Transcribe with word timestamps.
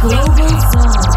Global 0.00 0.48
Zone. 0.48 1.09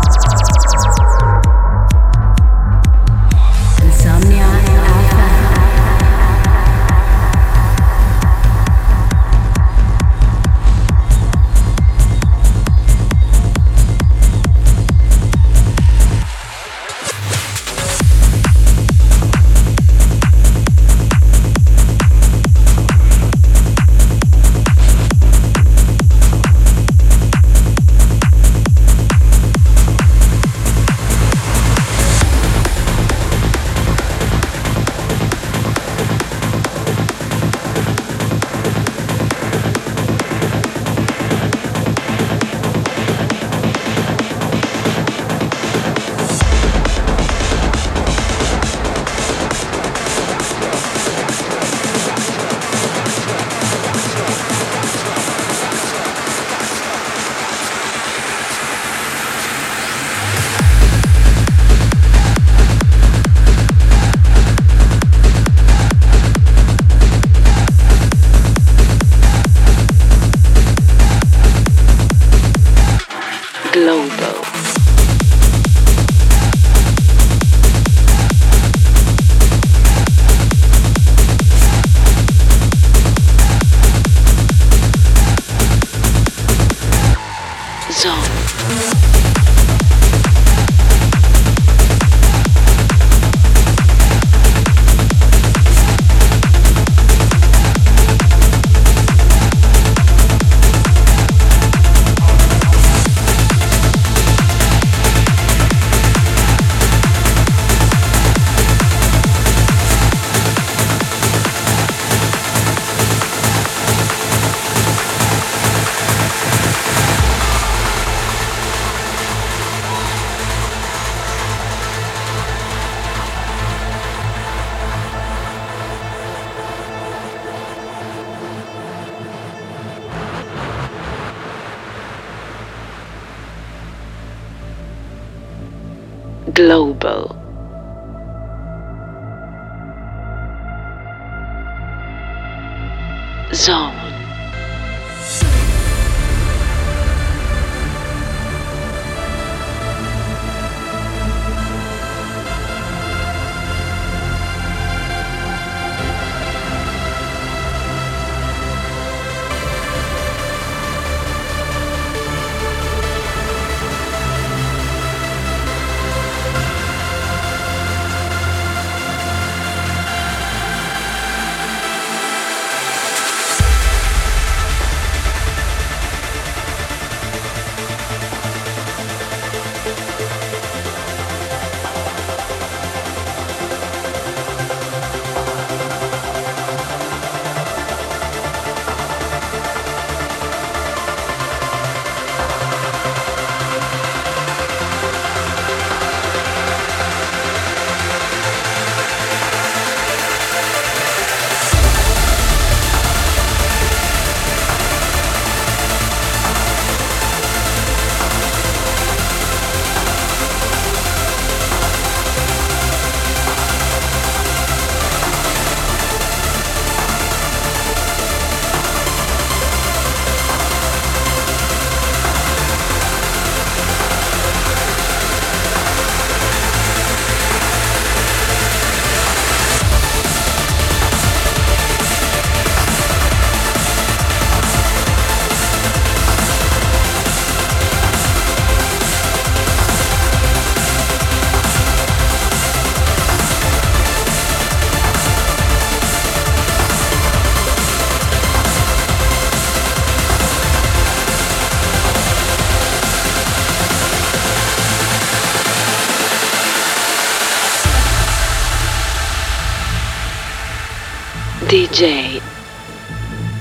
DJ, 262.04 262.42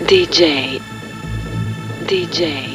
DJ, 0.00 0.80
DJ, 2.08 2.71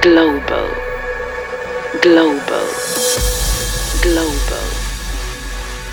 global, 0.00 0.70
global, 2.02 2.68
global, 4.02 4.68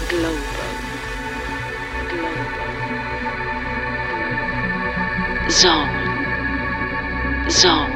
global, 0.09 0.73
global. 2.09 2.69
Zone, 5.49 5.89
zone, 7.49 7.94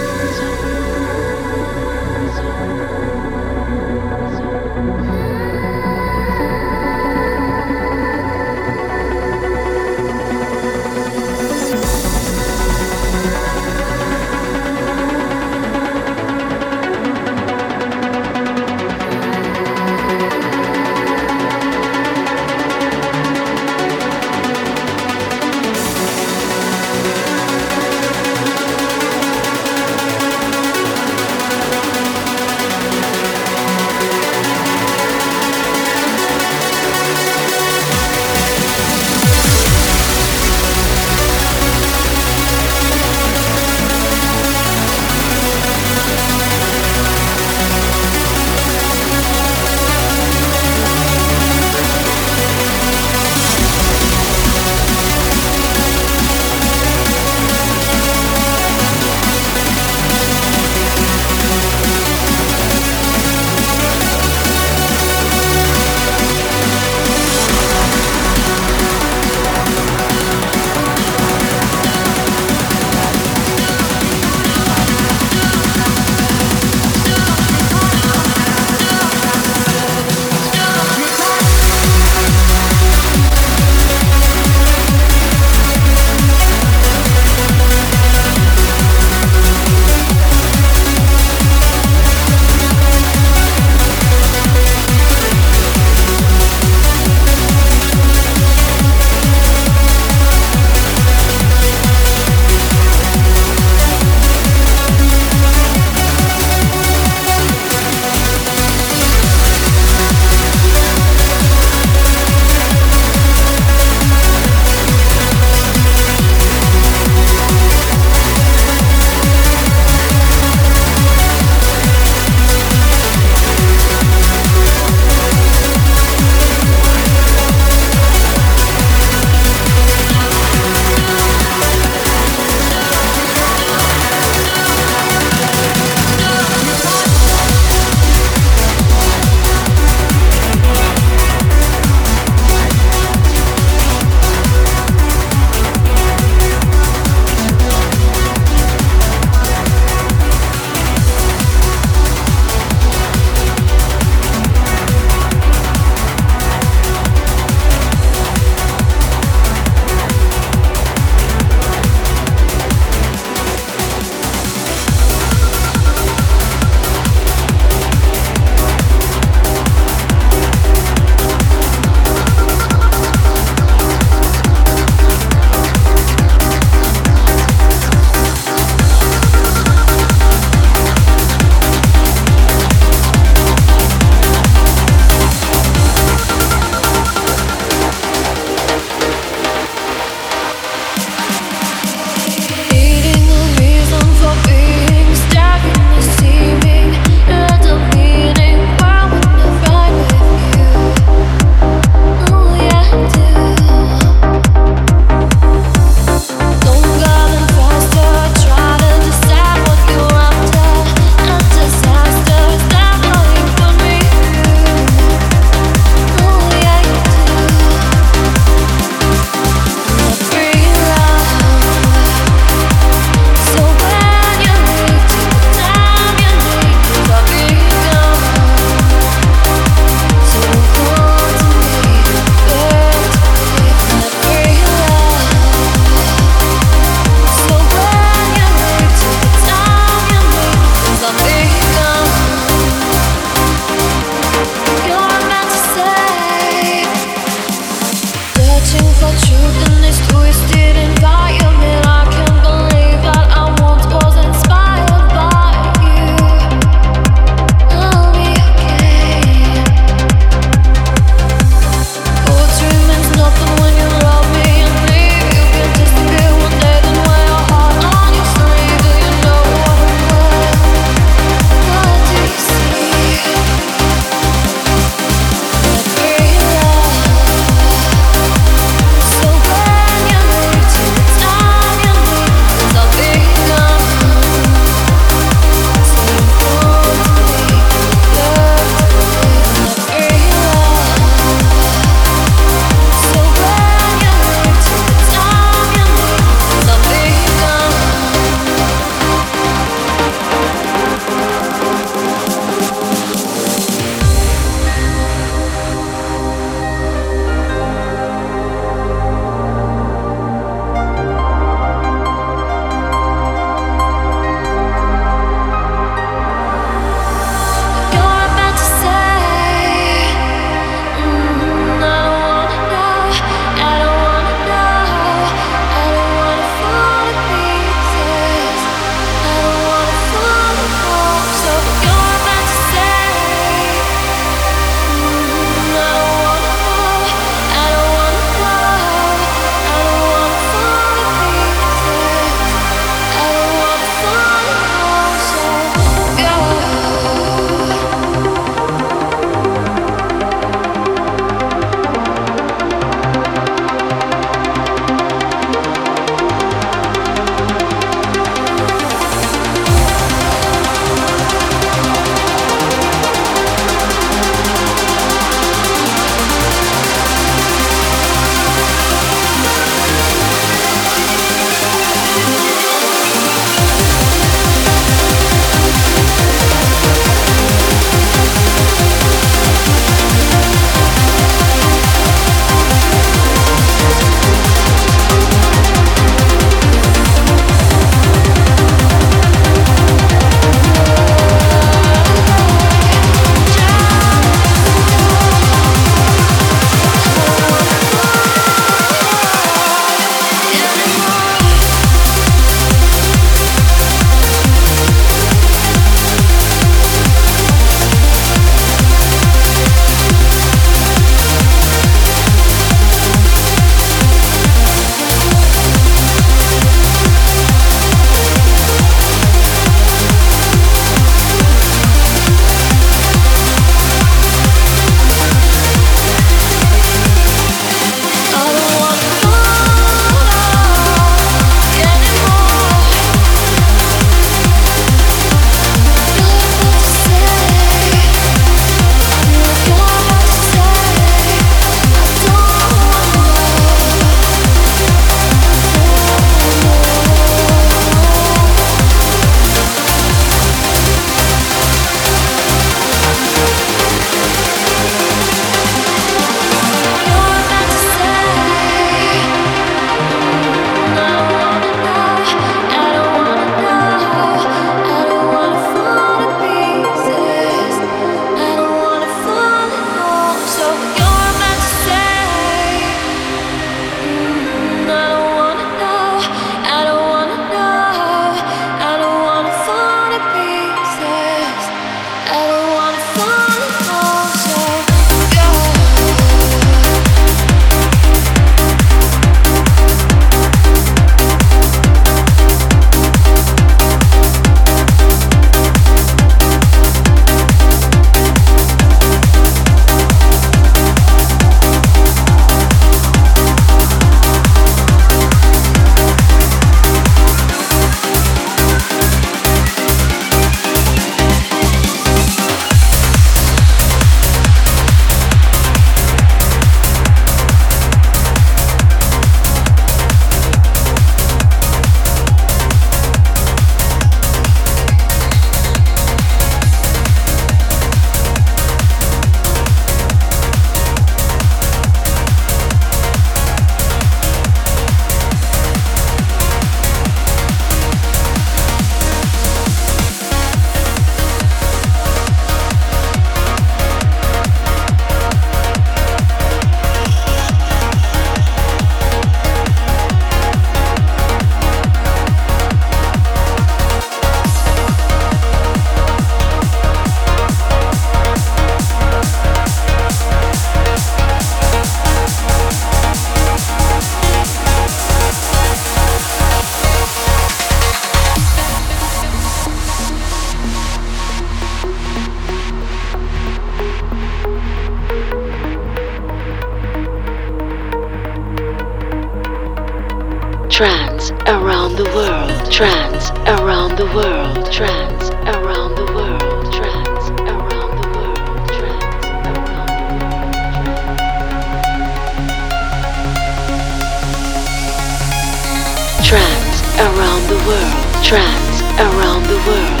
world, 598.31 598.81
around 598.97 599.43
the 599.43 599.57
world, 599.67 600.00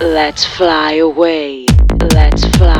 Let's 0.00 0.44
fly 0.44 0.94
away. 0.94 1.66
Let's 2.12 2.44
fly 2.56 2.73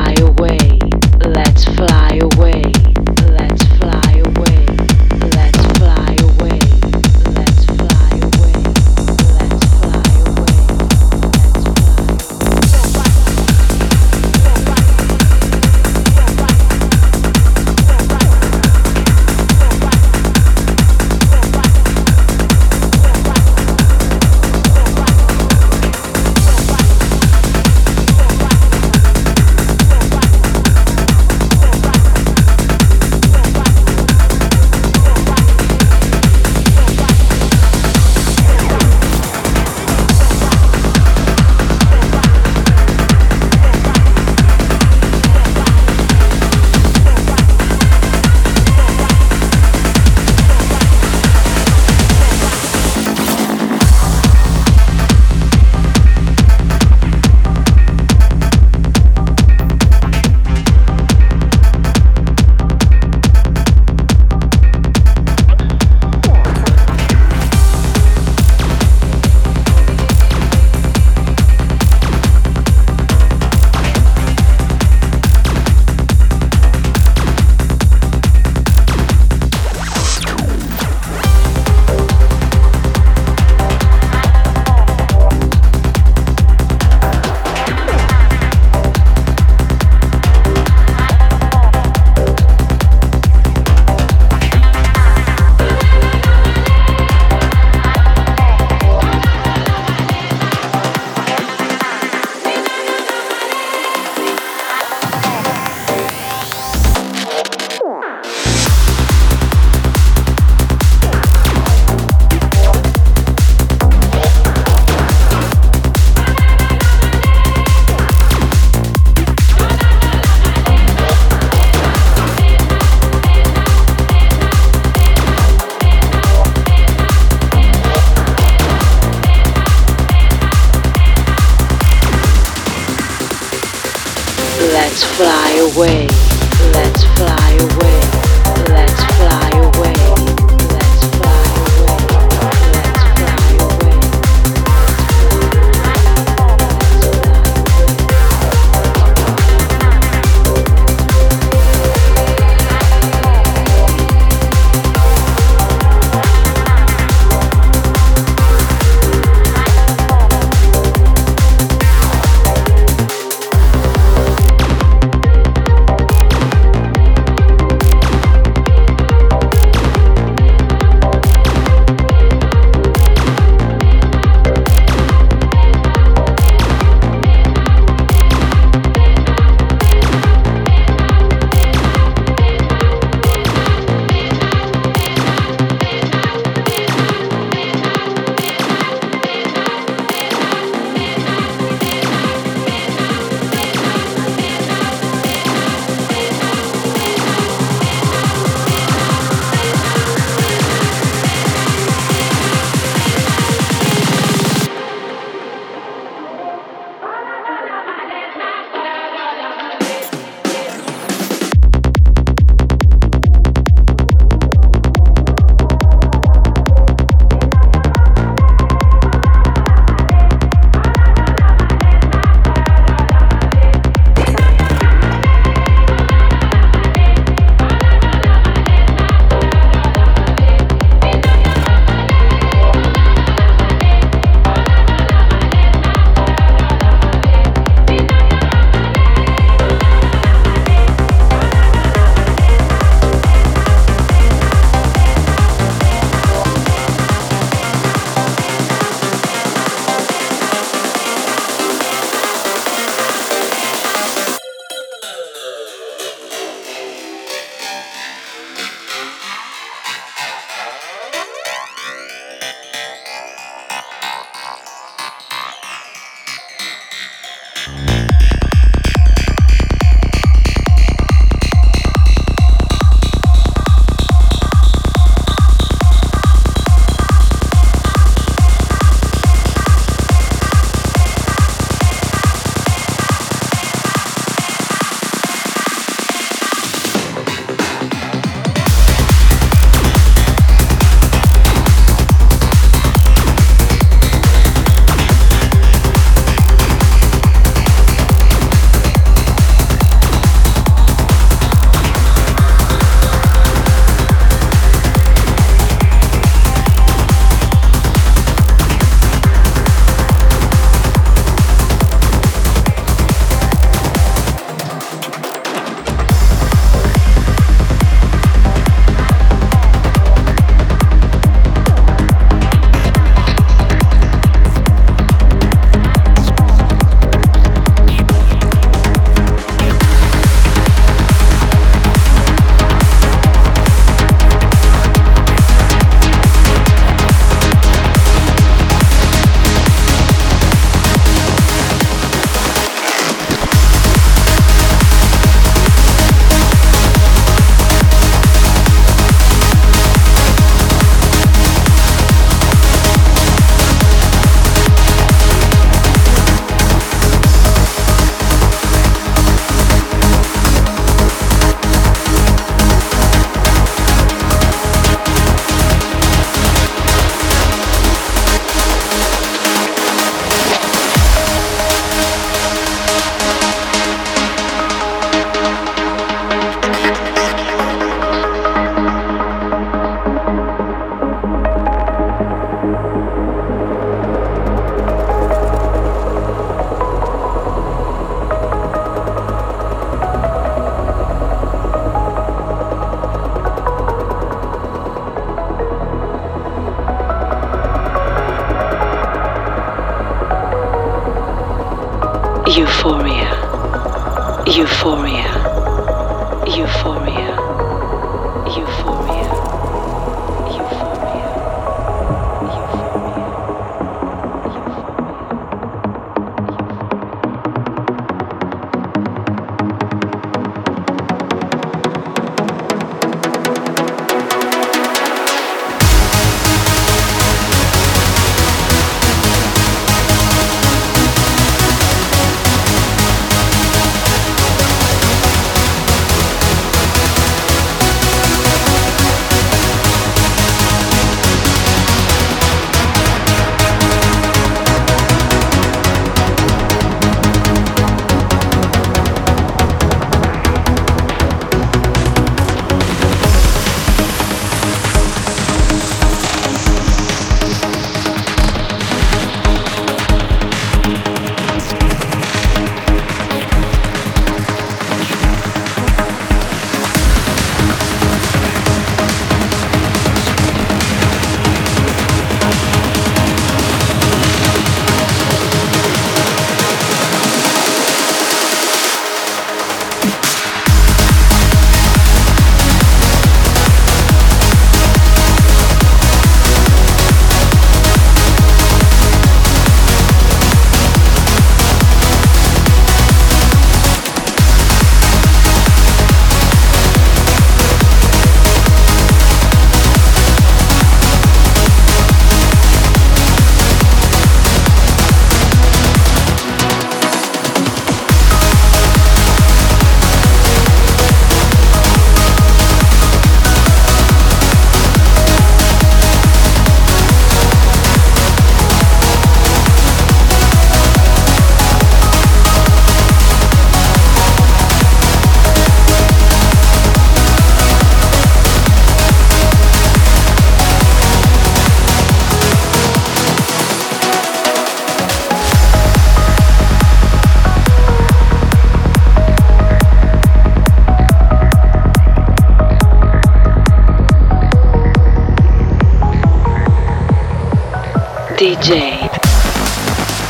DJ, 548.65 549.11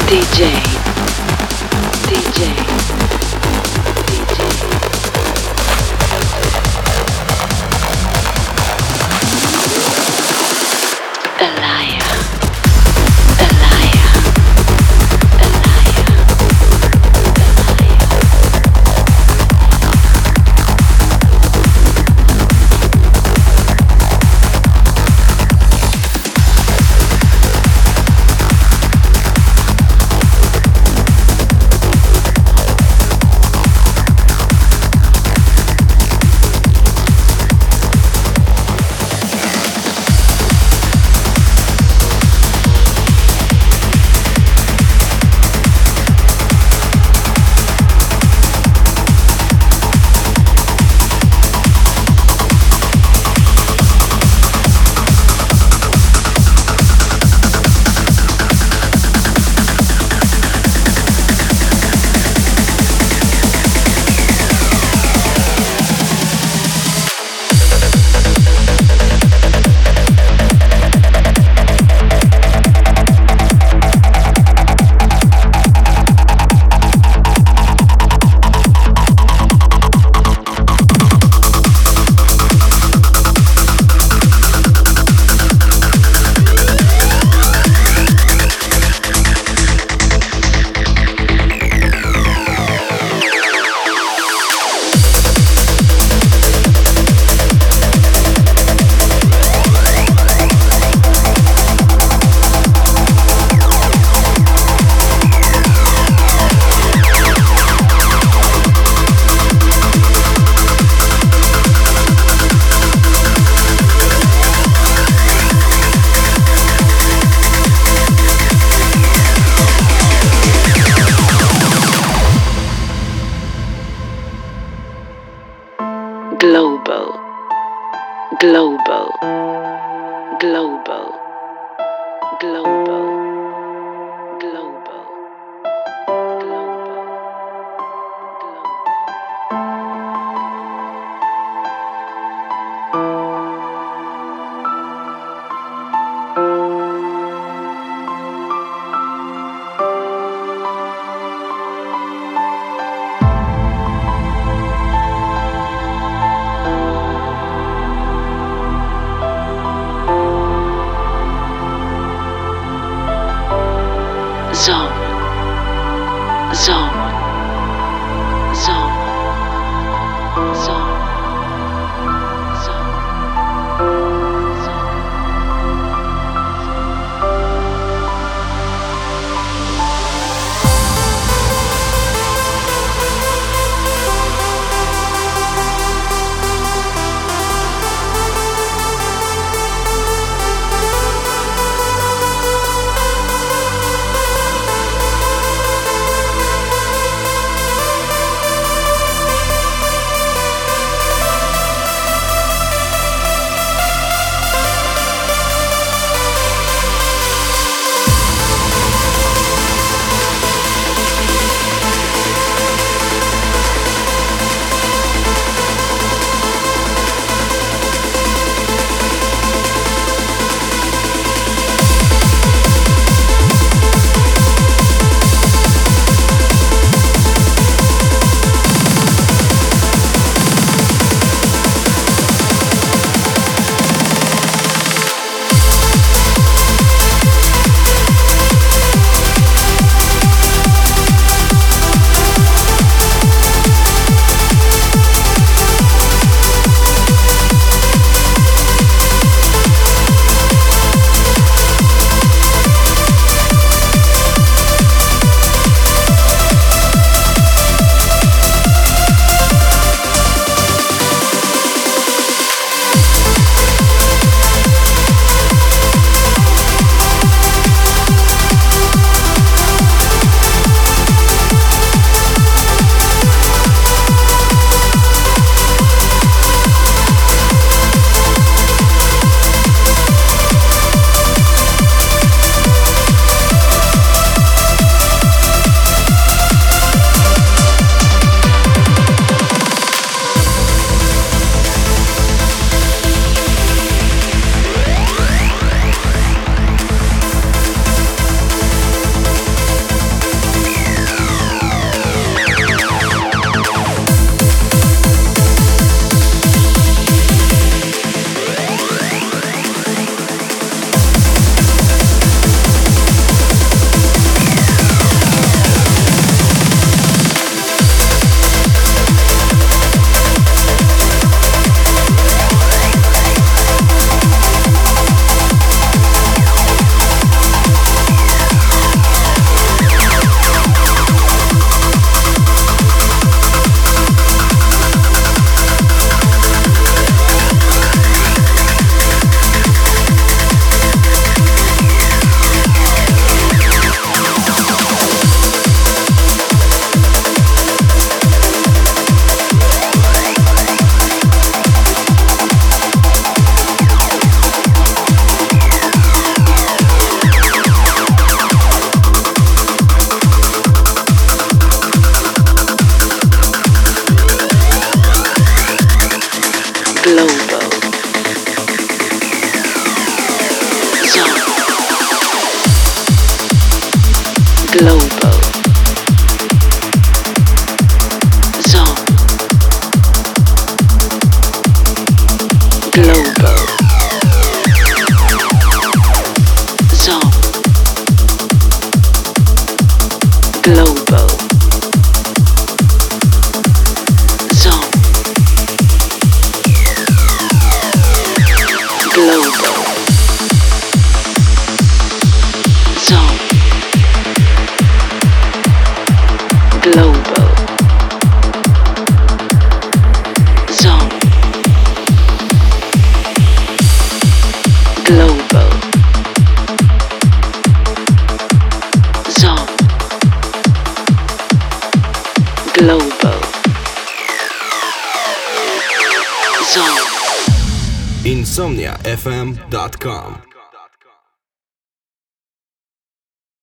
DJ, 0.09 0.64